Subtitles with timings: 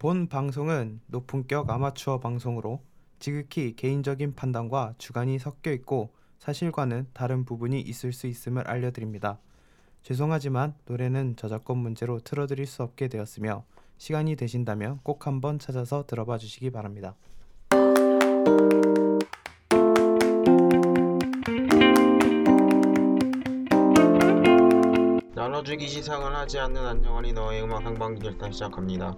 [0.00, 2.80] 본 방송은 높은격 아마추어 방송으로
[3.18, 9.38] 지극히 개인적인 판단과 주관이 섞여 있고 사실과는 다른 부분이 있을 수 있음을 알려드립니다.
[10.02, 13.66] 죄송하지만 노래는 저작권 문제로 틀어드릴 수 없게 되었으며
[13.98, 17.14] 시간이 되신다면 꼭 한번 찾아서 들어봐 주시기 바랍니다.
[25.34, 29.14] 나눠주기 시상을 하지 않는 안녕하니 너의 음악 상반기 일단 시작합니다.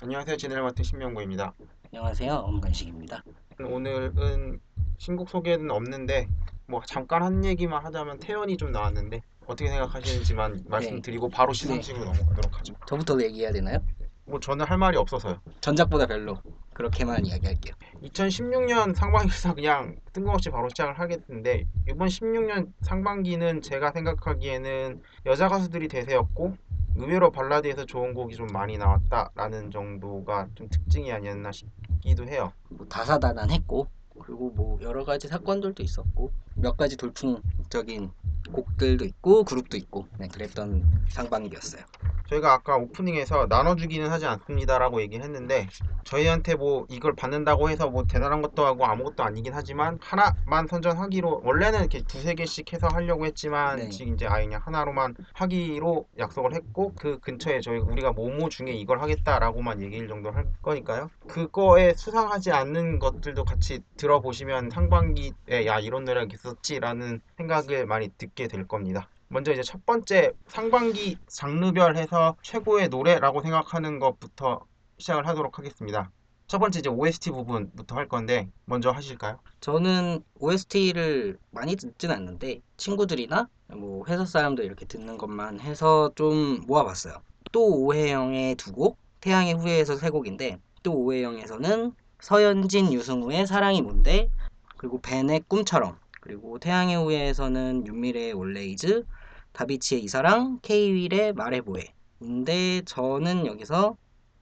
[0.00, 0.36] 안녕하세요.
[0.36, 1.54] 진행을 맡은 신명구입니다.
[1.92, 2.32] 안녕하세요.
[2.32, 3.24] 엄간식입니다.
[3.58, 4.60] 오늘은
[4.98, 6.28] 신곡 소개는 없는데
[6.66, 12.74] 뭐 잠깐 한 얘기만 하자면 태연이 좀 나왔는데 어떻게 생각하시는지만 말씀드리고 바로 시상식으로 넘어가도록 하죠.
[12.86, 13.80] 저부터 얘기해야 되나요?
[14.26, 15.40] 뭐 저는 할 말이 없어서요.
[15.60, 16.40] 전작보다 별로.
[16.74, 17.74] 그렇게만 이야기할게요.
[18.04, 26.56] 2016년 상반기에서 그냥 뜬금없이 바로 시작을 하겠는데 이번 16년 상반기는 제가 생각하기에는 여자 가수들이 대세였고
[26.98, 32.52] 의외로 발라드에서 좋은 곡이 좀 많이 나왔다라는 정도가 좀 특징이 아니었나 싶기도 해요.
[32.68, 33.86] 뭐 다사다난했고
[34.18, 38.10] 그리고 뭐 여러 가지 사건들도 있었고 몇 가지 돌풍적인
[38.52, 41.82] 곡들도 있고 그룹도 있고 네, 그랬던 상반기였어요.
[42.28, 45.66] 저희가 아까 오프닝에서 나눠주기는 하지 않습니다라고 얘기를 했는데
[46.04, 51.80] 저희한테 뭐 이걸 받는다고 해서 뭐 대단한 것도 하고 아무것도 아니긴 하지만 하나만 선전하기로 원래는
[51.80, 53.88] 이렇게 두세 개씩 해서 하려고 했지만 네.
[53.88, 59.00] 지금 이제 아예 그냥 하나로만 하기로 약속을 했고 그 근처에 저희 우리가 모모 중에 이걸
[59.00, 61.10] 하겠다라고만 얘기를 정도 할 거니까요.
[61.28, 68.48] 그거에 수상하지 않는 것들도 같이 들 어보시면 상반기에 야 이런 노래가 있었지라는 생각을 많이 듣게
[68.48, 69.08] 될 겁니다.
[69.28, 74.64] 먼저 이제 첫 번째 상반기 장르별 해서 최고의 노래라고 생각하는 것부터
[74.98, 76.10] 시작을 하도록 하겠습니다.
[76.46, 79.38] 첫 번째 이제 OST 부분부터 할 건데 먼저 하실까요?
[79.60, 87.20] 저는 OST를 많이 듣진 않는데 친구들이나 뭐 회사 사람들 이렇게 듣는 것만 해서 좀 모아봤어요.
[87.52, 94.30] 또 오해영의 두 곡, 태양의 후예에서 세 곡인데 또 오해영에서는 서현진, 유승우의 사랑이 뭔데
[94.76, 99.04] 그리고 벤의 꿈처럼 그리고 태양의 후예에서는 윤미래의 Always,
[99.52, 103.96] 다비치의 이 사랑, 케이윌의 말해 뭐해 인데 저는 여기서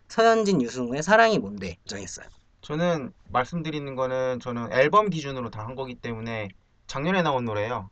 [0.08, 2.26] 서현진, 유승우의 사랑이 뭔데 정했어요.
[2.62, 6.48] 저는 말씀드리는 거는 저는 앨범 기준으로 다 한 거기 때문에
[6.86, 7.90] 작년에 나온 노래예요.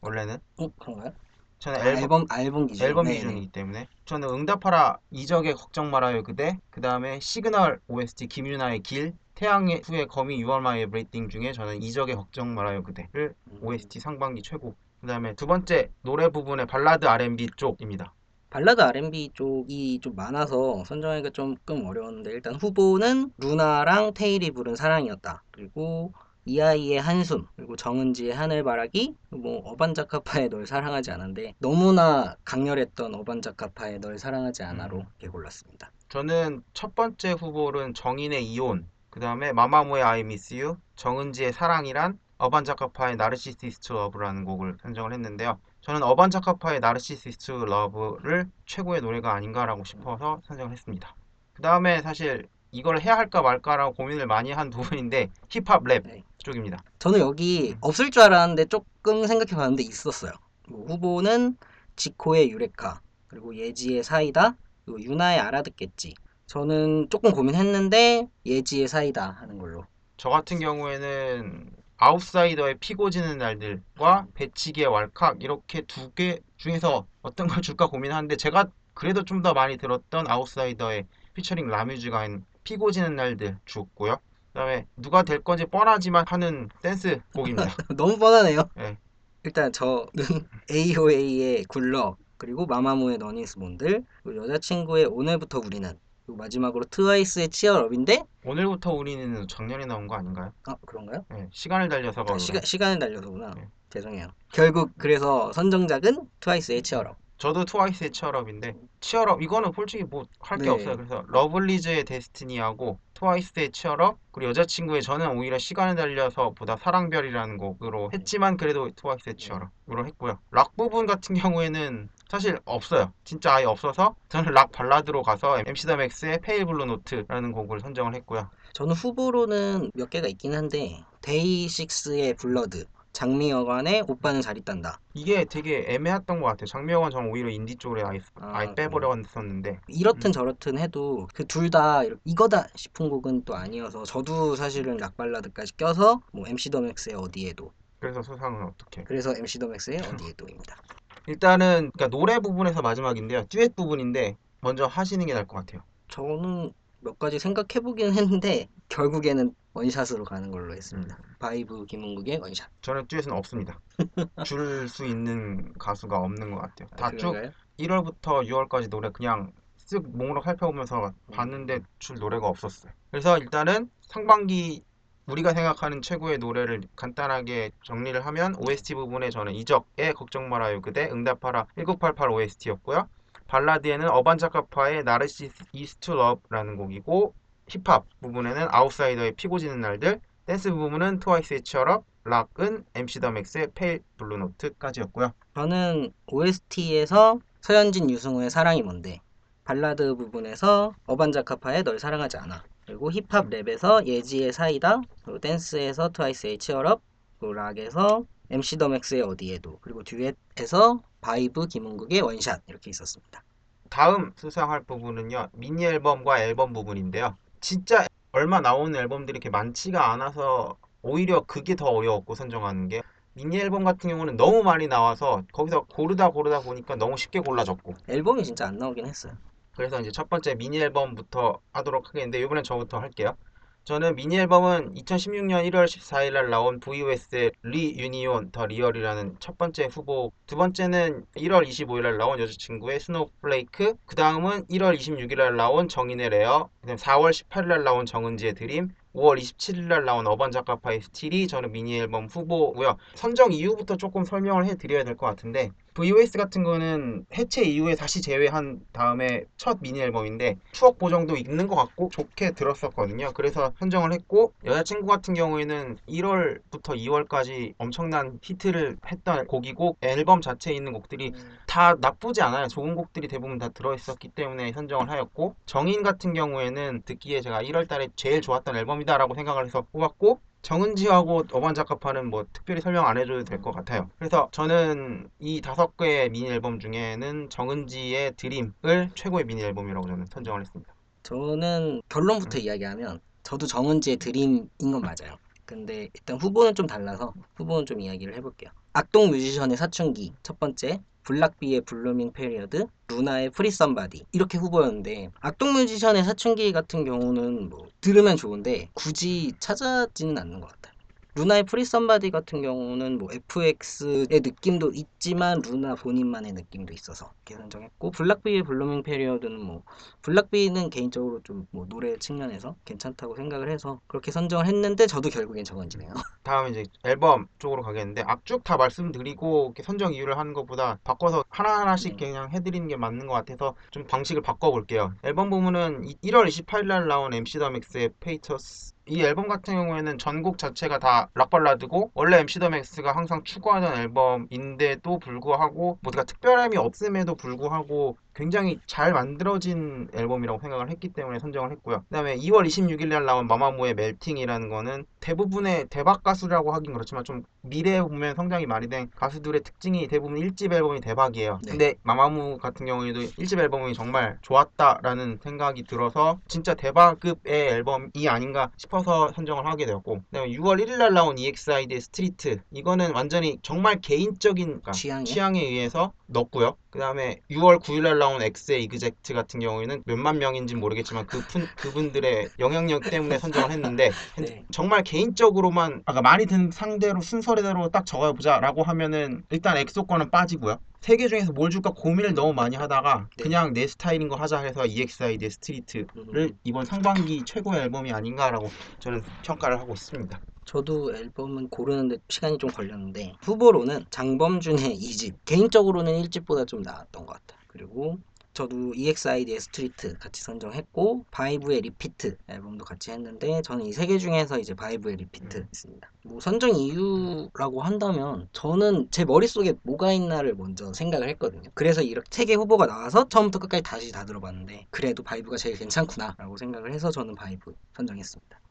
[0.00, 1.12] 원래는 어 그런가요?
[1.58, 2.86] 저는 아, 앨범 앨범 앨범 기준.
[2.86, 3.16] 앨범 네네.
[3.16, 9.82] 기준이기 때문에 저는 응답하라 이적의 걱정 말아요 그대 그 다음에 시그널 OST 김유나의 길 태양의
[9.84, 13.58] 후예 거미 You Are My Everything 중에 저는 이적의 걱정 말아요 그대를 음.
[13.62, 18.14] OST 상반기 최고 그 다음에 두 번째 노래 부분의 발라드 R&B 쪽입니다
[18.52, 25.42] 발라드 R&B 쪽이 좀 많아서 선정하기가 조금 어려웠는데 일단 후보는 루나랑 테일이 부른 사랑이었다.
[25.50, 26.12] 그리고
[26.44, 34.64] 이하이의 한숨, 그리고 정은지의 하늘바라기, 뭐 어반자카파의 널 사랑하지 않아인데 너무나 강렬했던 어반자카파의 널 사랑하지
[34.64, 35.30] 않아로 음.
[35.30, 35.90] 골랐습니다.
[36.10, 43.16] 저는 첫 번째 후보는 정인의 이온 그 다음에 마마무의 I Miss You 정은지의 사랑이란 어반자카파의
[43.16, 51.14] Narcissist Love라는 곡을 선정을 했는데요 저는 어반자카파의 Narcissist Love를 최고의 노래가 아닌가라고 싶어서 선정을 했습니다
[51.52, 56.24] 그 다음에 사실 이걸 해야 할까 말까라고 고민을 많이 한 부분인데 힙합 랩 네.
[56.38, 60.32] 쪽입니다 저는 여기 없을 줄 알았는데 조금 생각해봤는데 있었어요.
[60.68, 61.56] 뭐 후보는
[61.96, 66.14] 지코의 유레카, 그리고 예지의 사이다, 그리고 유나의 알아듣겠지.
[66.52, 69.86] 저는 조금 고민했는데 예지의 사이다 하는 걸로.
[70.18, 77.62] 저 같은 경우에는 아웃사이더의 피고 지는 날들과 배치기의 왈칵 이렇게 두 개 중에서 어떤 걸
[77.62, 83.56] 줄까 고민하는데 제가 그래도 좀 더 많이 들었던 아웃사이더의 피처링 라뮤즈가 한 피고 지는 날들
[83.64, 84.18] 주었고요.
[84.52, 87.64] 그다음에 누가 될 건지 뻔하지만 하는 댄스 곡입니다.
[87.96, 88.68] 너무 뻔하네요.
[88.76, 88.98] 네.
[89.44, 90.06] 일단 저는
[90.70, 95.98] AOA의 Good Luck, 그리고 마마무의 넌 is 뭔들, 그리고 여자친구의 오늘부터 우리는,
[96.32, 100.52] 그리고 마지막으로 트와이스의 Cheer Up인데, 오늘부터 우리는 작년에 나온 거 아닌가요?
[100.64, 101.24] 아 그런가요?
[101.30, 103.52] 네, 시간을 달려서가 아, 시간 시간을 달려서구나.
[103.54, 103.68] 네.
[103.90, 104.28] 죄송해요.
[104.52, 107.16] 결국 그래서 선정작은 트와이스의 Cheer Up.
[107.42, 110.70] 저도 트와이스의 Cheer Up인데 Cheer Up 이거는 솔직히 뭐 할게 네.
[110.70, 110.96] 없어요.
[110.96, 118.10] 그래서 러블리즈의 Destiny하고 트와이스의 Cheer Up 그리고 여자친구의 저는 오히려 시간을 달려서 보다 사랑별이라는 곡으로
[118.14, 120.38] 했지만 그래도 트와이스의 Cheer Up으로 했고요.
[120.52, 123.12] 락 부분 같은 경우에는 사실 없어요.
[123.24, 128.14] 진짜 아예 없어서 저는 락 발라드로 가서 MC 더 맥스의 Pale Blue Note라는 곡을 선정을
[128.14, 128.50] 했고요.
[128.72, 134.98] 저는 후보로는 몇 개가 있긴 한데 데이식스의 Blood, 장미여관의 오빠는 잘 있단다.
[135.14, 136.66] 이게 되게 애매했던 것 같아요.
[136.66, 140.32] 장미여관 저는 오히려 인디 쪽으로 아예, 아, 아예 빼버렸었는데 이렇든 음.
[140.32, 146.20] 저렇든 해도 그 둘 다 이거다 싶은 곡은 또 아니어서 저도 사실은 락 발라드까지 껴서
[146.32, 149.04] 뭐 MC 더 맥스의 어디에도 그래서 수상은 어떻게?
[149.04, 150.76] 그래서 MC 더 맥스의 어디에도입니다.
[151.28, 153.44] 일단은 그러니까 노래 부분에서 마지막인데요.
[153.48, 155.82] 듀엣 부분인데 먼저 하시는 게 나을 것 같아요.
[156.08, 161.16] 저는 몇 가지 생각해보긴 했는데 결국에는 원샷으로 가는 걸로 했습니다.
[161.16, 161.34] 음.
[161.38, 162.70] 바이브 김은국의 원샷.
[162.82, 163.80] 저는 듀엣은 없습니다.
[164.44, 166.88] 줄 수 있는 가수가 없는 것 같아요.
[166.92, 167.52] 아, 다쭉 그런가요?
[167.78, 172.92] 1월부터 6월까지 노래 그냥 쓱 목록 살펴보면서 봤는데 줄 노래가 없었어요.
[173.10, 174.84] 그래서 일단은 상반기
[175.26, 181.66] 우리가 생각하는 최고의 노래를 간단하게 정리를 하면 OST 부분에 저는 이적의 걱정 말아요 그대 응답하라
[181.76, 183.08] 1988 OST였고요.
[183.52, 187.34] 발라드에는 어반자카파의 Narcissist Love라는 곡이고
[187.68, 193.68] 힙합 부분에는 아웃사이더의 피고 지는 날들 댄스 부분은 트와이스의 Cheer Up 락은 MC 더 맥스의
[193.74, 195.32] Pale Blue Note까지였고요.
[195.54, 199.20] 저는 OST에서 서현진 유승우의 사랑이 뭔데
[199.64, 206.89] 발라드 부분에서 어반자카파의 널 사랑하지 않아 그리고 힙합 랩에서 예지의 사이다 그리고 댄스에서 트와이스의 Cheer
[206.89, 207.02] Up
[207.42, 213.42] 락에서 MC 더 맥스의 어디에도 그리고 듀엣에서 바이브 김은국의 원샷 이렇게 있었습니다.
[213.88, 221.44] 다음 수상할 부분은요 미니 앨범과 앨범 부분인데요 진짜 얼마 나오는 앨범들이 이렇게 많지가 않아서 오히려
[221.44, 223.02] 그게 더 어려웠고 선정하는 게
[223.34, 228.44] 미니 앨범 같은 경우는 너무 많이 나와서 거기서 고르다 고르다 보니까 너무 쉽게 골라졌고 앨범이
[228.44, 229.34] 진짜 안 나오긴 했어요.
[229.76, 233.36] 그래서 이제 첫 번째 미니 앨범부터 하도록 하겠는데 이번엔 저부터 할게요.
[233.84, 240.32] 저는 미니 앨범은 2016년 1월 14일 날 나온 VOS의 Reunion The Real이라는 첫 번째 후보,
[240.46, 246.28] 두 번째는 1월 25일 날 나온 여자친구의 Snowflake, 그 다음은 1월 26일 날 나온 정인의
[246.30, 251.72] Rare, 그다음 4월 18일 날 나온 정은지의 Dream, 5월 27일 날 나온 어반자카파의 Still이 저는
[251.72, 252.96] 미니 앨범 후보고요.
[253.16, 258.80] 선정 이유부터 조금 설명을 해드려야 될 것 같은데 VOS 같은 거는 해체 이후에 다시 재회한
[258.92, 263.32] 다음에 첫 미니 앨범인데 추억 보정도 있는 것 같고 좋게 들었었거든요.
[263.34, 270.92] 그래서 선정을 했고 여자친구 같은 경우에는 1월부터 2월까지 엄청난 히트를 했던 곡이고 앨범 자체에 있는
[270.92, 271.32] 곡들이
[271.66, 272.68] 다 나쁘지 않아요.
[272.68, 278.08] 좋은 곡들이 대부분 다 들어있었기 때문에 선정을 하였고 정인 같은 경우에는 듣기에 제가 1월 달에
[278.16, 283.72] 제일 좋았던 앨범이다라고 생각을 해서 뽑았고 정은지하고 어반자카파는 뭐 특별히 설명 안 해줘도 될 것
[283.72, 284.08] 같아요.
[284.18, 290.60] 그래서 저는 이 다섯 개의 미니 앨범 중에는 정은지의 Dream을 최고의 미니 앨범이라고 저는 선정을
[290.62, 290.94] 했습니다.
[291.24, 295.36] 저는 결론부터 이야기하면 저도 정은지의 Dream인 건 맞아요.
[295.64, 298.70] 근데 일단 후보는 좀 달라서 후보는 좀 이야기를 해볼게요.
[298.92, 306.24] 악동 뮤지션의 사춘기 첫 번째, 블락비의 Blooming Period, 루나의 Free Somebody 이렇게 후보였는데 악동 뮤지션의
[306.24, 310.91] 사춘기 같은 경우는 뭐 들으면 좋은데 굳이 찾아지는 않는 것 같아요.
[311.34, 318.10] 루나의 Free Somebody 같은 경우는 뭐 FX의 느낌도 있지만 루나 본인만의 느낌도 있어서 이렇게 선정했고
[318.10, 319.82] 블락비의 Blooming Period는 뭐
[320.22, 326.12] 블락비는 개인적으로 좀 뭐 노래 측면에서 괜찮다고 생각을 해서 그렇게 선정을 했는데 저도 결국엔 정은지네요.
[326.42, 332.16] 다음 이제 앨범 쪽으로 가겠는데 악쭉 다 말씀드리고 이렇게 선정 이유를 하는 것보다 바꿔서 하나하나씩
[332.16, 332.26] 네.
[332.26, 335.14] 그냥 해드리는 게 맞는 것 같아서 좀 방식을 바꿔볼게요.
[335.22, 340.58] 앨범 부분은 1월 28일 날 나온 MC 더 맥스의 Pathos 이 앨범 같은 경우에는 전곡
[340.58, 348.16] 자체가 다 락발라드고 원래 MC 더 맥스가 항상 추구하던 앨범인데도 불구하고 뭐가 특별함이 없음에도 불구하고
[348.34, 352.04] 굉장히 잘 만들어진 앨범이라고 생각을 했기 때문에 선정을 했고요.
[352.08, 358.02] 그다음에 2월 26일 날 나온 마마무의 Melting이라는 거는 대부분의 대박 가수라고 하긴 그렇지만 좀 미래에
[358.02, 361.60] 보면 성장이 많이 된 가수들의 특징이 대부분 1집 앨범이 대박이에요.
[361.62, 361.70] 네.
[361.70, 369.30] 근데 마마무 같은 경우에도 1집 앨범이 정말 좋았다라는 생각이 들어서 진짜 대박급의 앨범이 아닌가 싶어서
[369.32, 375.24] 선정을 하게 되었고 그다음에 6월 1일 날 나온 EXID의 Street 이거는 완전히 정말 개인적인 취향이요?
[375.24, 376.76] 취향에 의해서 넣었고요.
[376.90, 381.66] 그 다음에 6월 9일 날 나온 엑소의 EX'ACT 같은 경우에는 몇만 명인지 모르겠지만 그 분,
[381.76, 384.64] 그분들의 영향력 때문에 선정을 했는데 네.
[384.70, 390.78] 정말 개인적으로만 아까 많이 든 상대로 순서대로 딱 적어보자라고 하면은 일단 엑소 거는 빠지고요.
[391.00, 393.42] 세 개 중에서 뭘 줄까 고민을 너무 많이 하다가 네.
[393.42, 396.58] 그냥 내 스타일인 거 하자 해서 EXID의 Street를 음.
[396.62, 400.40] 이번 상반기 최고의 앨범이 아닌가라고 저는 평가를 하고 있습니다.
[400.64, 407.61] 저도 앨범은 고르는데 시간이 좀 걸렸는데 후보로는 장범준의 2집 개인적으로는 1집보다 좀 나았던 것 같아요.
[407.72, 408.18] 그리고
[408.54, 414.58] 저도 EXID의 Street 같이 선정했고 바이브의 Repeat 앨범도 같이 했는데 저는 이 세 개 중에서
[414.58, 415.68] 이제 바이브의 Repeat 음.
[415.72, 416.12] 했습니다.
[416.24, 421.70] 뭐 선정 이유라고 한다면 저는 제 머릿속에 뭐가 있나를 먼저 생각을 했거든요.
[421.74, 426.34] 그래서 이렇게 세 개 후보가 나와서 처음부터 끝까지 다시 다 들어봤는데 그래도 바이브가 제일 괜찮구나
[426.38, 428.61] 라고 생각을 해서 저는 바이브 선정했습니다.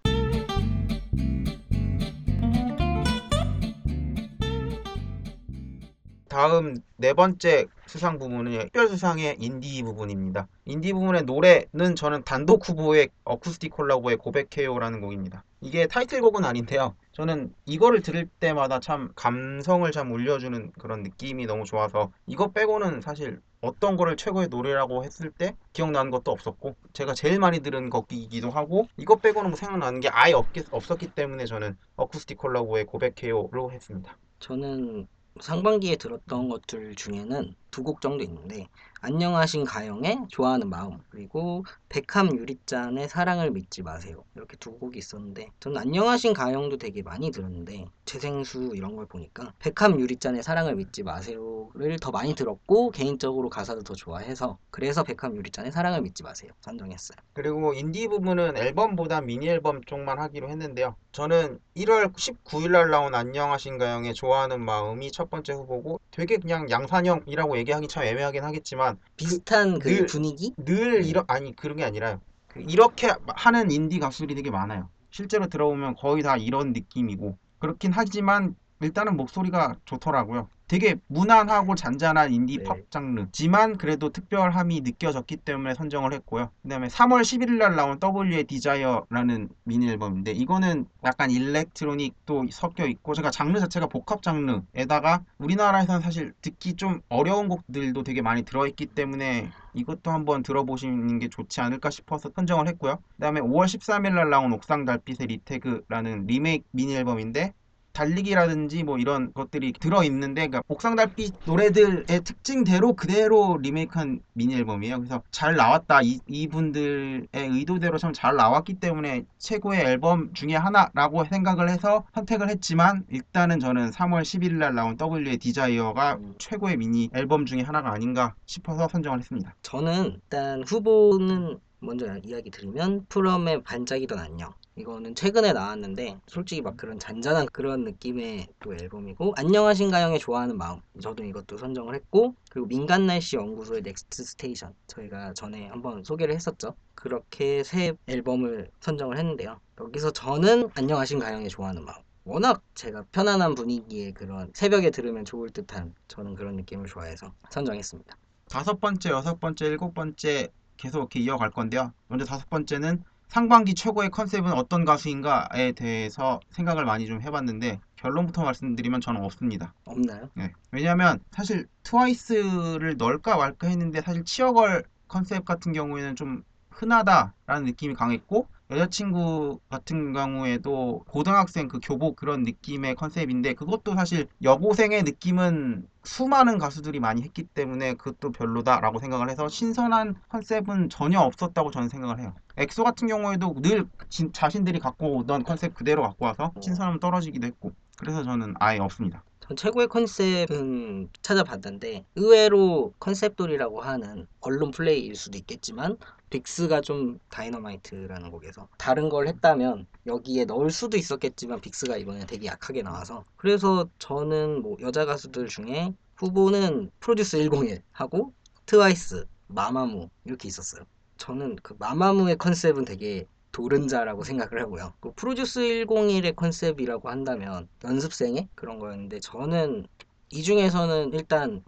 [6.31, 10.47] 다음 네 번째 수상 부분은 특별 수상의 인디 부분입니다.
[10.63, 15.43] 인디 부분의 노래는 저는 단독 후보의 어쿠스틱 콜라보의 고백해요라는 곡입니다.
[15.59, 16.95] 이게 타이틀곡은 아닌데요.
[17.11, 23.41] 저는 이거를 들을 때마다 참 감성을 참 울려주는 그런 느낌이 너무 좋아서 이거 빼고는 사실
[23.59, 28.87] 어떤 거를 최고의 노래라고 했을 때 기억나는 것도 없었고 제가 제일 많이 들은 곡이기도 하고
[28.95, 34.17] 이거 빼고는 뭐 생각나는 게 아예 없겠, 없었기 때문에 저는 어쿠스틱 콜라보의 고백해요로 했습니다.
[34.39, 35.09] 저는
[35.39, 38.67] 상반기에 들었던 것들 중에는 두 곡 정도 있는데
[39.03, 44.23] 안녕하신 가영의 좋아하는 마음 그리고 백함 유리잔의 사랑을 믿지 마세요.
[44.35, 49.99] 이렇게 두 곡이 있었는데 저는 안녕하신 가영도 되게 많이 들었는데 재생수 이런 걸 보니까 백함
[49.99, 56.01] 유리잔의 사랑을 믿지 마세요를 더 많이 들었고 개인적으로 가사도 더 좋아해서 그래서 백함 유리잔의 사랑을
[56.01, 56.51] 믿지 마세요.
[56.59, 57.17] 선정했어요.
[57.33, 60.95] 그리고 인디 부분은 앨범보다 미니 앨범 쪽만 하기로 했는데요.
[61.11, 67.57] 저는 1월 19일 날 나온 안녕하신 가영의 좋아하는 마음이 첫 번째 후보고 되게 그냥 양산형이라고
[67.57, 70.53] 얘기하기 참 애매하긴 하겠지만 비슷한 그, 늘- 분위기?
[70.57, 72.21] 늘 이러 아니 그런 게 아니라요.
[72.47, 74.89] 그 이렇게 하는 인디 가수들이 되게 많아요.
[75.09, 80.49] 실제로 들어보면 거의 다 이런 느낌이고 그렇긴 하지만 일단은 목소리가 좋더라고요.
[80.71, 82.63] 되게 무난하고 잔잔한 인디 네.
[82.63, 86.49] 팝 장르지만 그래도 특별함이 느껴졌기 때문에 선정을 했고요.
[86.63, 93.31] 그다음에 3월 11일 날 나온 W의 Desire라는 미니 앨범인데 이거는 약간 일렉트로닉도 섞여 있고 제가
[93.31, 100.09] 장르 자체가 복합 장르에다가 우리나라에서는 사실 듣기 좀 어려운 곡들도 되게 많이 들어있기 때문에 이것도
[100.09, 102.97] 한번 들어보시는 게 좋지 않을까 싶어서 선정을 했고요.
[103.17, 107.53] 그다음에 5월 13일 날 나온 옥상 달빛의 Re:tag라는 리메이크 미니 앨범인데
[107.93, 114.97] 달리기라든지 뭐 이런 것들이 들어있는데 그러니까 옥상 달빛 노래들의 특징대로 그대로 리메이크한 미니 앨범이에요.
[114.97, 116.01] 그래서 잘 나왔다.
[116.03, 123.05] 이, 이분들의 의도대로 참 잘 나왔기 때문에 최고의 앨범 중에 하나라고 생각을 해서 선택을 했지만
[123.09, 126.35] 일단은 저는 3월 11일 날 나온 W의 Desire가 음.
[126.37, 129.55] 최고의 미니 앨범 중에 하나가 아닌가 싶어서 선정을 했습니다.
[129.61, 136.99] 저는 일단 후보는 먼저 이야기 드리면 프롬의 반짝이던 안녕 이거는 최근에 나왔는데 솔직히 막 그런
[136.99, 143.83] 잔잔한 그런 느낌의 또 앨범이고 안녕하신가영의 좋아하는 마음 저도 이것도 선정을 했고 그리고 민간날씨 연구소의
[143.83, 146.75] Next Station 저희가 전에 한번 소개를 했었죠.
[146.95, 149.59] 그렇게 세 앨범을 선정을 했는데요.
[149.79, 152.01] 여기서 저는 안녕하신가영의 좋아하는 마음.
[152.23, 158.15] 워낙 제가 편안한 분위기의 그런 새벽에 들으면 좋을 듯한 저는 그런 느낌을 좋아해서 선정했습니다.
[158.49, 161.93] 다섯 번째, 여섯 번째, 일곱 번째 계속 이렇게 이어갈 건데요.
[162.07, 168.99] 먼저 다섯 번째는 상반기 최고의 컨셉은 어떤 가수인가에 대해서 생각을 많이 좀 해봤는데 결론부터 말씀드리면
[168.99, 169.73] 저는 없습니다.
[169.85, 170.29] 없나요?
[170.33, 170.51] 네.
[170.71, 178.47] 왜냐면 사실 트와이스를 넣을까 말까 했는데 사실 치어걸 컨셉 같은 경우에는 좀 흔하다라는 느낌이 강했고
[178.71, 187.01] 여자친구 같은 경우에도 고등학생 그 교복 그런 느낌의 컨셉인데 그것도 사실 여고생의 느낌은 수많은 가수들이
[187.01, 192.33] 많이 했기 때문에 그것도 별로다라고 생각을 해서 신선한 컨셉은 전혀 없었다고 저는 생각을 해요.
[192.55, 197.73] 엑소 같은 경우에도 늘 진- 자신들이 갖고 오던 컨셉 그대로 갖고 와서 신선함 떨어지기도 했고
[197.97, 199.23] 그래서 저는 아예 없습니다.
[199.51, 205.97] 전 최고의 컨셉은 찾아봤는데 의외로 컨셉돌이라고 하는 언론 플레이일 수도 있겠지만
[206.29, 212.81] 빅스가 좀 다이너마이트라는 곡에서 다른 걸 했다면 여기에 넣을 수도 있었겠지만 빅스가 이번에 되게 약하게
[212.81, 218.33] 나와서 그래서 저는 뭐 여자 가수들 중에 후보는 프로듀스 101 하고
[218.67, 220.85] 트와이스, 마마무 이렇게 있었어요.
[221.17, 224.93] 저는 그 마마무의 컨셉은 되게 도른자라고 생각을 하고요.
[224.99, 229.85] 그 프로듀스 101의 컨셉이라고 한다면 연습생의 그런 거였는데 저는
[230.31, 231.63] 이 중에서는 일단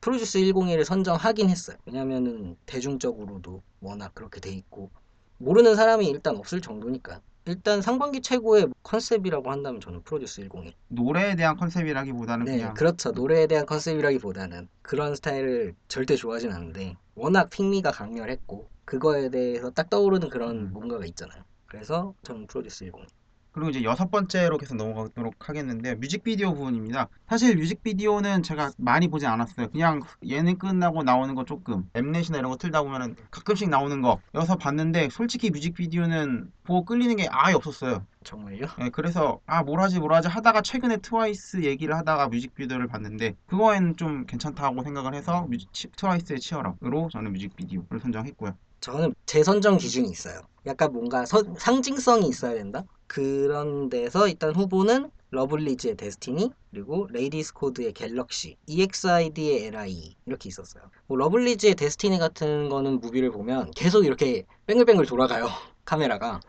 [0.00, 1.76] 프로듀스 101을 선정하긴 했어요.
[1.86, 4.90] 왜냐면은 대중적으로도 워낙 그렇게 돼 있고
[5.38, 7.20] 모르는 사람이 일단 없을 정도니까.
[7.46, 10.74] 일단 상반기 최고의 컨셉이라고 한다면 저는 프로듀스 101.
[10.88, 13.10] 노래에 대한 컨셉이라기보다는 네, 그냥 그렇죠.
[13.10, 19.88] 노래에 대한 컨셉이라기보다는 그런 스타일을 절대 좋아하진 않는데 워낙 Pick Me가 강렬했고 그거에 대해서 딱
[19.90, 20.72] 떠오르는 그런 음.
[20.72, 21.42] 뭔가가 있잖아요.
[21.66, 23.06] 그래서 저는 프로듀스 101.
[23.52, 27.08] 그리고 이제 여섯 번째로 계속 넘어가도록 하겠는데 뮤직비디오 부분입니다.
[27.28, 29.68] 사실 뮤직비디오는 제가 많이 보진 않았어요.
[29.68, 34.56] 그냥 예능 끝나고 나오는 거 조금 엠넷이나 이런 거 틀다 보면은 가끔씩 나오는 거 여서
[34.56, 38.06] 봤는데 솔직히 뮤직비디오는 보고 끌리는 게 아예 없었어요.
[38.24, 38.68] 정말요?
[38.80, 44.82] 예, 그래서 아 뭘하지 뭘하지 하다가 최근에 트와이스 얘기를 하다가 뮤직비디오를 봤는데 그거에는 좀 괜찮다고
[44.82, 48.56] 생각을 해서 뮤직, 치- 트와이스의 Cheer Up으로 저는 뮤직비디오를 선정했고요.
[48.82, 50.40] 저는 제 선정 기준이 있어요.
[50.66, 52.84] 약간 뭔가 선- 상징성이 있어야 된다?
[53.06, 60.82] 그런 데서 일단 후보는 러블리즈의 Destiny 그리고 레이디스 코드의 Galaxy EXID의 L.I.E 이렇게 있었어요.
[61.06, 65.46] 뭐 러블리즈의 Destiny 같은 거는 뮤비를 보면 계속 이렇게 뱅글뱅글 돌아가요.
[65.86, 66.40] 카메라가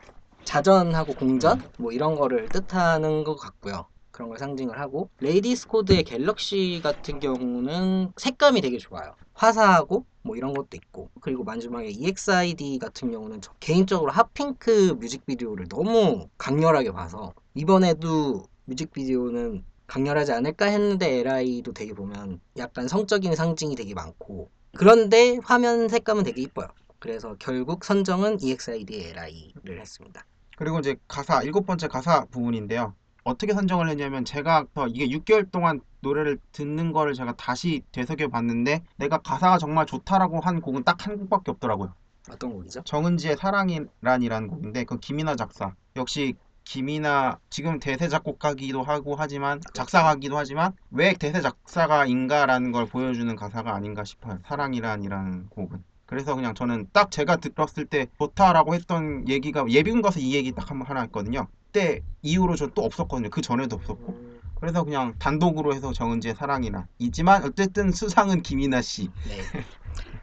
[0.43, 3.85] 자전하고 공전 뭐 이런 거를 뜻하는 것 같고요.
[4.13, 9.15] 그런 걸 상징을 하고 레이디스 코드의 Galaxy 같은 경우는 색감이 되게 좋아요.
[9.33, 15.67] 화사하고 뭐 이런 것도 있고 그리고 마지막에 EXID 같은 경우는 저 개인적으로 Hot Pink 뮤직비디오를
[15.67, 23.95] 너무 강렬하게 봐서 이번에도 뮤직비디오는 강렬하지 않을까 했는데 L.I.E도 되게 보면 약간 성적인 상징이 되게
[23.95, 26.67] 많고 그런데 화면 색감은 되게 이뻐요.
[26.99, 30.23] 그래서 결국 선정은 E EXID의 LI를 했습니다.
[30.55, 32.93] 그리고 이제 가사 일곱 번째 가사 부분인데요.
[33.23, 38.83] 어떻게 선정을 했냐면 제가 더 이게 6개월 동안 노래를 듣는 거를 제가 다시 되새겨 봤는데
[38.97, 41.93] 내가 가사가 정말 좋다라고 한 곡은 딱 한 곡밖에 없더라고요.
[42.29, 42.83] 어떤 곡이죠?
[42.83, 50.73] 정은지의 사랑이란이라는 곡인데 그 김이나 작사 역시 김이나 지금 대세 작곡가기도 하고 하지만 작사가기도 하지만
[50.91, 54.39] 왜 대세 작사가인가라는 걸 보여주는 가사가 아닌가 싶어요.
[54.45, 55.83] 사랑이란이라는 곡은.
[56.05, 60.69] 그래서 그냥 저는 딱 제가 들었을 때 좋다라고 했던 얘기가 예비군 가서 이 얘기 딱
[60.69, 61.47] 한번 하나 했거든요.
[61.73, 63.31] 그때 이후로 전또 없었거든요.
[63.31, 64.15] 그 전에도 없었고.
[64.59, 69.09] 그래서 그냥 단독으로 해서 정은지의 사랑이란 이지만 어쨌든 수상은 김이나 씨.
[69.27, 69.41] 네.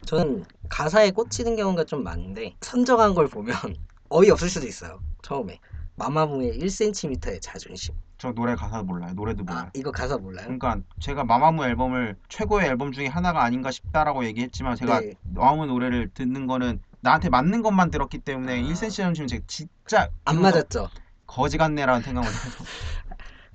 [0.07, 3.55] 저는 가사에 꽂히는 경우가 좀 많은데 선정한 걸 보면
[4.09, 5.03] 어이없을 수도 있어요.
[5.23, 5.59] 처음에
[5.97, 7.97] 마마무의 1cm의 자존심.
[8.17, 9.13] 저 노래 가사 몰라요.
[9.15, 9.65] 노래도 몰라요.
[9.67, 10.45] 아 이거 가사 몰라요?
[10.45, 15.15] 그러니까 제가 마마무 앨범을 최고의 앨범 중에 하나가 아닌가 싶다라고 얘기했지만 제가 네.
[15.25, 18.63] 마마무 노래를 듣는 거는 나한테 맞는 것만 들었기 때문에 아.
[18.63, 20.89] 1cm 자존심 제가 진짜 안 맞았죠.
[21.31, 22.65] 거지 같네라는 생각을 해서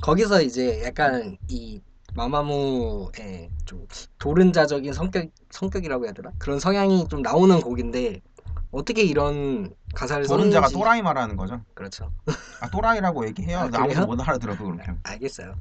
[0.01, 1.81] 거기서 이제 약간 이
[2.15, 3.85] 마마무의 좀
[4.17, 8.21] 도른자적인 성격 성격이라고 해야 되나 그런 성향이 좀 나오는 곡인데
[8.71, 11.61] 어떻게 이런 가사를 도른자가 썼는지 또라이 말하는 거죠.
[11.73, 12.11] 그렇죠.
[12.61, 13.59] 아 또라이라고 얘기해요.
[13.59, 14.05] 아, 아무도?
[14.05, 14.93] 못 알아들어도 그렇게.
[15.03, 15.55] 알겠어요.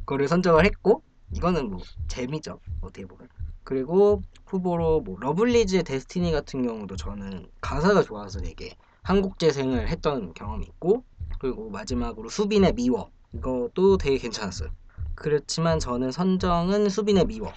[0.00, 1.02] 그거를 선정을 했고
[1.34, 3.28] 이거는 뭐 재미죠 어떻게 보면.
[3.64, 10.66] 그리고 후보로 뭐 러블리즈의 Destiny 같은 경우도 저는 가사가 좋아서 되게 한국 재생을 했던 경험이
[10.66, 11.04] 있고
[11.38, 14.70] 그리고 마지막으로 수빈의 미워 이것도 되게 괜찮았어요.
[15.14, 17.52] 그렇지만 저는 선정은 수빈의 미워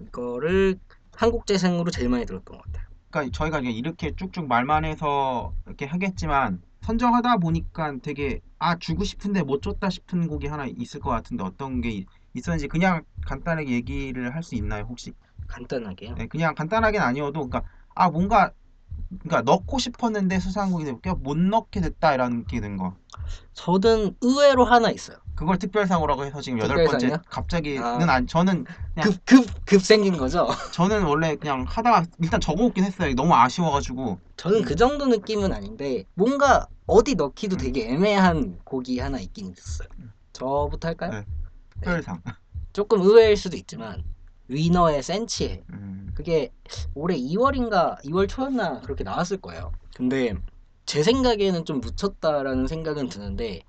[0.00, 0.78] 이거를
[1.14, 2.86] 한국 재생으로 제일 많이 들었던 것 같아요.
[3.10, 9.62] 그러니까 저희가 이렇게 쭉쭉 말만 해서 이렇게 하겠지만 선정하다 보니까 되게 아 주고 싶은데 못
[9.62, 14.42] 줬다 싶은 곡이 하나 있을 것 같은데 어떤 게 있- 있었는지 그냥 간단하게 얘기를 할
[14.42, 15.12] 수 있나요 혹시?
[15.48, 16.14] 간단하게요.
[16.16, 17.62] 네, 그냥 간단하게는 아니어도 그러니까
[17.94, 18.50] 아 뭔가
[19.20, 22.94] 그러니까 넣고 싶었는데 수상곡이 되고 못 넣게 됐다 이런 게 된 거.
[23.54, 25.16] 저는 의외로 하나 있어요.
[25.34, 27.22] 그걸 특별상으라고 해서 지금 여덟 번째 특별상이요?
[27.28, 28.12] 갑자기는 아.
[28.14, 30.48] 아니 저는 그냥 급 급 급 생긴 거죠.
[30.72, 33.14] 저는 원래 그냥 하다가 일단 적어오긴 했어요.
[33.14, 37.58] 너무 아쉬워가지고 저는 그 정도 느낌은 아닌데 뭔가 어디 넣기도 음.
[37.58, 39.88] 되게 애매한 곡이 하나 있긴 있었어요.
[40.32, 41.10] 저부터 할까요?
[41.10, 41.24] 네.
[41.74, 42.22] 특별상.
[42.72, 44.02] 조금 의외일 수도 있지만
[44.48, 45.64] 위너의 센치해.
[45.72, 46.52] 음, 그게
[46.94, 49.72] 올해 2월인가 2월 초였나 그렇게 나왔을 거예요.
[49.94, 50.34] 근데
[50.86, 53.62] 제 생각에는 좀 묻혔다라는 생각은 드는데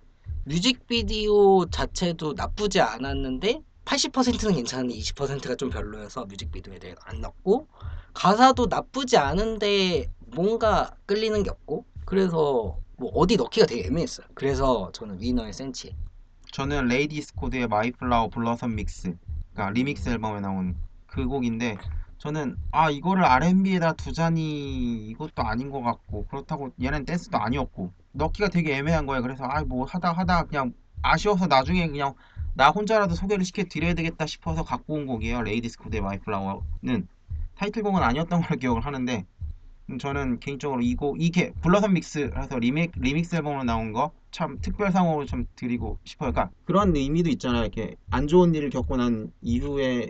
[0.46, 7.68] 뮤직비디오 자체도 나쁘지 않았는데 80%는 괜찮은데 20%가 좀 별로여서 뮤직비디오에 대해 안 넣고
[8.14, 14.28] 가사도 나쁘지 않은데 뭔가 끌리는 게 없고 그래서 뭐 어디 넣기가 되게 애매했어요.
[14.36, 15.96] 그래서 저는 위너의 센치
[16.52, 19.16] 저는 레이디스 코드의 My Flower Blossom Mix,
[19.54, 20.78] 그러니까 리믹스 앨범에 나온
[21.08, 21.78] 그 곡인데
[22.28, 28.76] 저는 아 이거를 R&B에다 두자니 이것도 아닌 것 같고 그렇다고 얘는 댄스도 아니었고 넣기가 되게
[28.76, 29.22] 애매한 거예요.
[29.22, 32.16] 그래서 아 뭐 하다 하다 그냥 아쉬워서 나중에 그냥
[32.54, 35.42] 나 혼자라도 소개를 시켜 드려야 되겠다 싶어서 갖고 온 곡이에요.
[35.44, 37.08] 레이디스 코드의 My Flower는
[37.56, 39.26] 타이틀곡은 아니었던 걸로 기억을 하는데
[39.90, 45.46] 음, 저는 개인적으로 이곡 이게 Blossom Mix라서 리믹 리믹스 앨범으로 나온 거 참 특별상으로 좀
[45.56, 46.32] 드리고 싶어요.
[46.32, 47.62] 그러니까 그런 의미도 있잖아요.
[47.64, 50.10] 이렇게 안 좋은 일을 겪고 난 이후에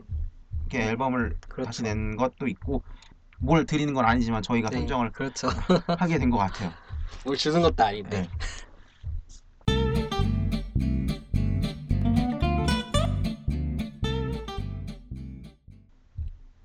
[0.67, 1.65] 이렇게 앨범을 그렇죠.
[1.67, 2.83] 다시 낸 것도 있고
[3.39, 5.47] 뭘 드리는 건 아니지만 저희가 네, 선정을 그렇죠.
[5.87, 6.71] 하게 된 것 같아요.
[7.25, 8.29] 뭘 주는 것도 아닌데 네.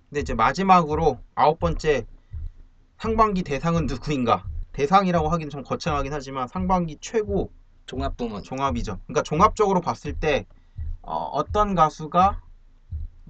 [0.09, 2.07] 근데 이제 마지막으로 아홉 번째
[2.99, 4.45] 상반기 대상은 누구인가?
[4.73, 7.51] 대상이라고 하기는 좀 거창하긴 하지만 상반기 최고
[7.87, 8.99] 종합 부문 종합이죠.
[9.07, 10.47] 그러니까 종합적으로 봤을 때
[11.03, 12.41] 어, 떤 가수가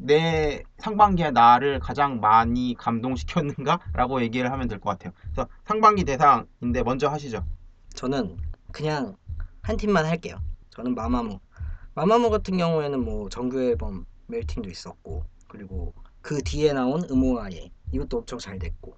[0.04, 5.12] 내 상반기에 나를 가장 많이 감동시켰는가라고 얘기를 하면 될 것 같아요.
[5.22, 7.46] 그래서 상반기 대상인데 먼저 하시죠.
[7.94, 8.36] 저는
[8.72, 9.16] 그냥
[9.62, 10.38] 한 팀만 할게요.
[10.70, 11.38] 저는 마마무.
[11.94, 18.38] 마마무 같은 경우에는 뭐 정규 앨범 멜팅도 있었고 그리고 그 뒤에 나온 음오아예 이것도 엄청
[18.38, 18.96] 잘 됐고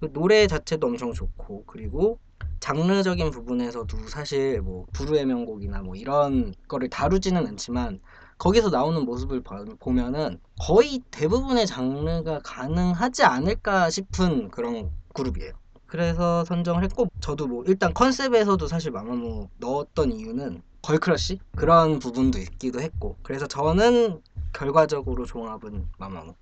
[0.00, 2.20] 그 노래 자체도 엄청 좋고 그리고
[2.60, 8.00] 장르적인 부분에서도 사실 뭐 부르의 명곡이나 뭐 이런 거를 다루지는 않지만
[8.38, 15.52] 거기서 나오는 모습을 봐- 보면은 거의 대부분의 장르가 가능하지 않을까 싶은 그런 그룹이에요.
[15.86, 22.80] 그래서 선정을 했고 저도 뭐 일단 컨셉에서도 사실 마마무 넣었던 이유는 걸크러쉬 그런 부분도 있기도
[22.80, 24.20] 했고 그래서 저는
[24.52, 26.34] 결과적으로 종합은 마마무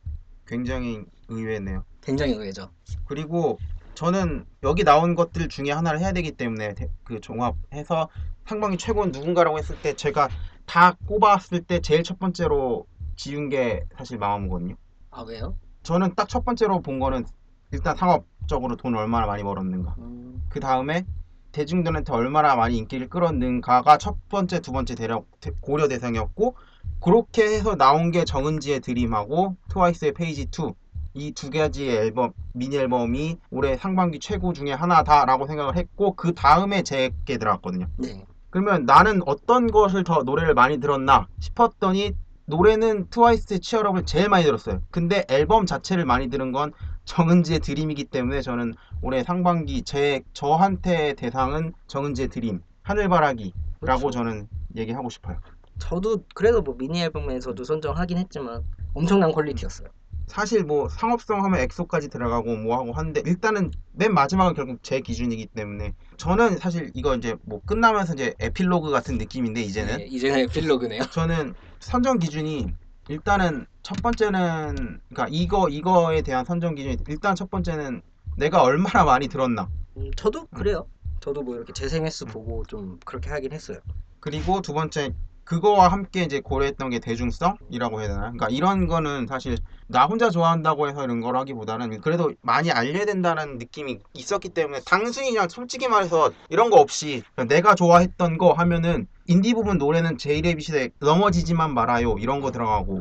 [0.47, 1.85] 굉장히 의외네요.
[2.01, 2.71] 굉장히 의외죠.
[3.07, 3.59] 그리고
[3.95, 8.09] 저는 여기 나온 것들 중에 하나를 해야 되기 때문에 대- 그 종합해서
[8.47, 10.29] 상반기 최고는 누군가라고 했을 때 제가
[10.67, 14.75] 다 꼽았을 때 제일 첫 번째로 지운 게 사실 마마무거든요.
[15.11, 15.55] 아 왜요?
[15.83, 17.25] 저는 딱 첫 번째로 본 거는
[17.71, 19.95] 일단 상업적으로 돈을 얼마나 많이 벌었는가.
[19.99, 21.05] 음, 그 다음에
[21.53, 26.57] 대중들한테 얼마나 많이 인기를 끌었는가가 첫 번째, 두 번째 대략 대- 고려 대상이었고
[27.01, 30.75] 그렇게 해서 나온 게 정은지의 Dream하고 트와이스의 페이지 2
[31.17, 36.83] 이 두 가지의 앨범 미니 앨범이 올해 상반기 최고 중에 하나다라고 생각을 했고 그 다음에
[36.83, 37.87] 제게 들어갔거든요.
[37.99, 38.25] 네.
[38.55, 42.13] 그러면 나는 어떤 것을 더 노래를 많이 들었나 싶었더니
[42.45, 44.81] 노래는 트와이스의 Cheer Up을 제일 많이 들었어요.
[44.93, 46.73] 근데 앨범 자체를 많이 들은 건
[47.05, 54.11] 정은지의 Dream이기 때문에 저는 올해 상반기 제 저한테 대상은 정은지의 Dream 하늘바라기라고 그렇죠.
[54.13, 55.37] 저는 얘기하고 싶어요.
[55.81, 58.63] 저도 그래도 뭐 미니 앨범에서도 선정하긴 했지만
[58.93, 59.89] 엄청난 quality였어요.
[60.29, 65.47] 사실 뭐 상업성 하면 엑소까지 들어가고 뭐 하고 하는데 일단은 맨 마지막은 결국 제 기준이기
[65.47, 71.03] 때문에 저는 사실 이거 이제 뭐 끝나면서 이제 에필로그 같은 느낌인데 이제는 네, 이제는 에필로그네요.
[71.13, 72.67] 저는 선정 기준이
[73.09, 78.03] 일단은 첫 번째는 그러니까 이거 이거에 대한 선정 기준이 일단 첫 번째는
[78.37, 80.87] 내가 얼마나 많이 들었나 음, 저도 그래요.
[81.21, 83.79] 저도 뭐 이렇게 재생 횟수 보고 좀 그렇게 하긴 했어요.
[84.21, 85.13] 그리고 두 번째
[85.45, 88.21] 그거와 함께 이제 고려했던 게 대중성이라고 해야 되나?
[88.21, 93.59] 그러니까 이런 거는 사실 나 혼자 좋아한다고 해서 이런 걸 하기보다는 그래도 많이 알려야 된다는
[93.59, 99.55] 느낌이 있었기 때문에 단순히 그냥 솔직히 말해서 이런 거 없이 내가 좋아했던 거 하면은 인디
[99.55, 102.17] 부분 노래는 제이레비 시대 넘어지지만 말아요.
[102.19, 103.01] 이런 거 들어가고.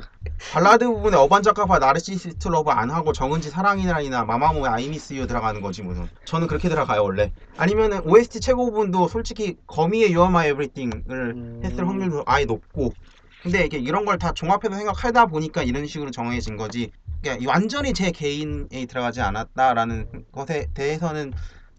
[0.53, 6.07] 발라드 부분에 어반자카파 나르시시스트 러브 안 하고 정은지 사랑이라이나 마마무의 아이미스유 들어가는 거지 무슨.
[6.25, 7.33] 저는 그렇게 들어가요 원래.
[7.57, 11.61] 아니면은 OST 최고 부분도 솔직히 거미의 You Are My Everything을 음.
[11.63, 12.93] 했을 확률도 아예 높고.
[13.41, 16.91] 근데 이게 이런 걸 다 종합해서 생각하다 보니까 이런 식으로 정해진 거지.
[17.21, 21.33] 그러니까 이 완전히 제 개인에 들어가지 않았다라는 것에 대해서는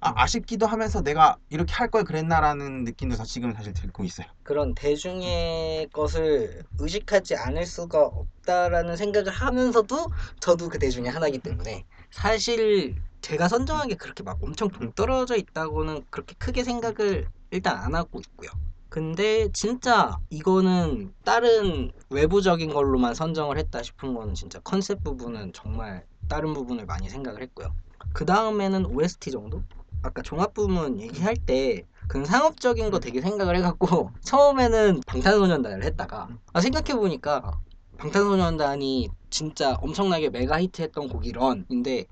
[0.07, 4.27] 아, 아쉽기도 하면서 내가 이렇게 할 걸 그랬나라는 느낌도 사- 지금 사실 들고 있어요.
[4.43, 10.07] 그런 대중의 것을 의식하지 않을 수가 없다라는 생각을 하면서도
[10.41, 16.35] 저도 그 대중의 하나이기 때문에 사실 제가 선정한 게 그렇게 막 엄청 동떨어져 있다고는 그렇게
[16.39, 18.51] 크게 생각을 일단 안 하고 있고요.
[18.91, 26.53] 근데 진짜 이거는 다른 외부적인 걸로만 선정을 했다 싶은 거는 진짜 컨셉 부분은 정말 다른
[26.53, 27.75] 부분을 많이 생각을 했고요.
[28.13, 29.63] 그 다음에는 OST 정도?
[30.05, 36.61] 아까 종합 부문 얘기할 때 그런 상업적인 거 되게 생각을 해갖고 처음에는 방탄소년단을 했다가 아,
[36.61, 37.59] 생각해보니까
[37.97, 42.05] 방탄소년단이 진짜 엄청나게 메가 히트했던 곡이 런인데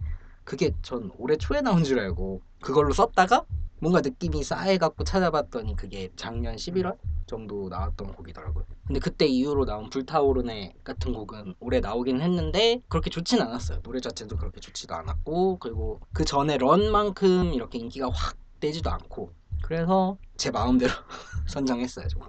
[0.43, 3.45] 그게 전 올해 초에 나온 줄 알고 그걸로 썼다가
[3.83, 8.65] 뭔가 느낌이 싸해갖고 찾아봤더니 그게 작년 11월 정도 나왔던 곡이더라고요.
[8.87, 13.83] 근데 그때 이후로 나온 불타오르네 같은 곡은 올해 나오긴 했는데 그렇게 좋진 않았어요.
[13.83, 19.33] 노래 자체도 그렇게 좋지도 않았고 그리고 그 전에 런만큼 이렇게 인기가 확 되지도 않고
[19.65, 20.93] 그래서 제 마음대로
[21.49, 22.07] 선정했어요.
[22.07, 22.21] 저.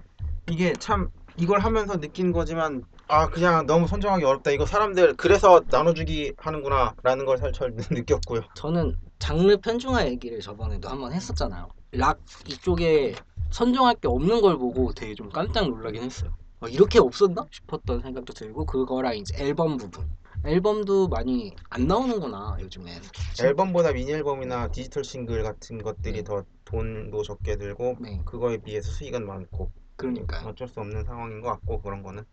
[0.49, 4.49] 이게 참 이걸 하면서 느낀 거지만 아 그냥 너무 선정하기 어렵다.
[4.49, 8.41] 이거 사람들 그래서 나눠주기 하는구나 라는 걸 살짝 느꼈고요.
[8.55, 11.69] 저는 장르 편중화 얘기를 저번에도 한번 했었잖아요.
[11.93, 13.15] 락 이쪽에
[13.51, 16.35] 선정할 게 없는 걸 보고 되게 좀 깜짝 놀라긴 했어요.
[16.59, 20.09] 어, 이렇게 없었나 싶었던 생각도 들고 그거랑 이제 앨범 부분.
[20.43, 23.01] 앨범도 많이 안 나오는구나 요즘엔.
[23.41, 26.23] 앨범보다 미니 앨범이나 디지털 싱글 같은 것들이 네.
[26.25, 30.49] 더 돈도 적게 들고 네, 그거에 비해서 수익은 많고 그러니까요.
[30.49, 32.25] 어쩔 수 없는 상황인 것 같고 그런 거는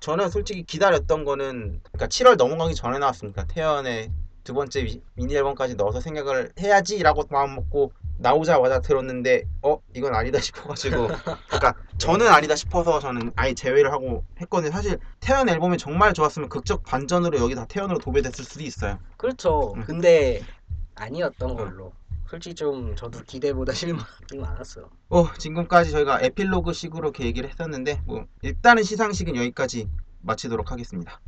[0.00, 4.10] 저는 솔직히 기다렸던 거는 그러니까 7월 넘어가기 전에 나왔으니까 태연의
[4.46, 10.38] 두 번째 미- 미니 앨범까지 넣어서 생각을 해야지라고 마음 먹고 나오자마자 들었는데 어 이건 아니다
[10.40, 11.08] 싶어가지고
[11.48, 16.84] 그러니까 저는 아니다 싶어서 저는 아예 제외를 하고 했거든요 사실 태연 앨범이 정말 좋았으면 극적
[16.84, 19.74] 반전으로 여기 다 태연으로 도배됐을 수도 있어요 그렇죠.
[19.76, 19.82] 음.
[19.84, 20.40] 근데
[20.94, 21.92] 아니었던 걸로.
[22.28, 24.04] 솔직히 좀 저도 기대보다 실망이
[24.40, 24.88] 많았어요.
[25.10, 29.88] 어 지금까지 저희가 에필로그 식으로 이렇게 얘기를 했었는데 뭐 일단은 시상식은 여기까지
[30.22, 31.20] 마치도록 하겠습니다.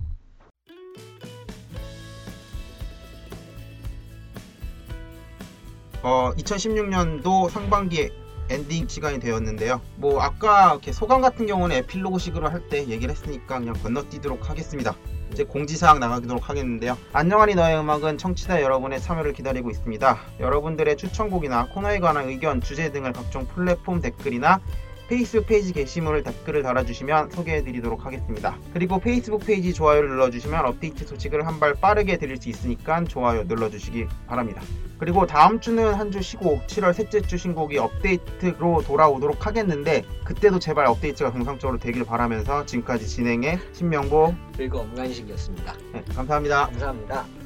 [6.02, 8.10] 어 2016년도 상반기
[8.50, 9.80] 엔딩 시간이 되었는데요.
[9.96, 14.94] 뭐 아까 이렇게 소감 같은 경우는 에필로그 식으로 할 때 얘기를 했으니까 그냥 건너뛰도록 하겠습니다.
[15.32, 16.96] 이제 공지사항 나가도록 하겠는데요.
[17.12, 20.18] 안녕하니 너의 음악은 청취자 여러분의 참여를 기다리고 있습니다.
[20.40, 24.60] 여러분들의 추천곡이나 코너에 관한 의견, 주제 등을 각종 플랫폼 댓글이나
[25.08, 28.56] 페이스북 페이지 게시물을 댓글을 달아주시면 소개해드리도록 하겠습니다.
[28.74, 34.06] 그리고 페이스북 페이지 좋아요를 눌러주시면 업데이트 소식을 한 발 빠르게 드릴 수 있으니까 좋아요 눌러주시기
[34.28, 34.62] 바랍니다.
[34.98, 40.86] 그리고 다음 주는 한 주 쉬고 7월 셋째 주 신곡이 업데이트로 돌아오도록 하겠는데 그때도 제발
[40.86, 45.74] 업데이트가 정상적으로 되길 바라면서 지금까지 진행의 신명보 그리고 엄간식이었습니다.
[45.92, 46.66] 네, 감사합니다.
[46.66, 47.37] 감사합니다.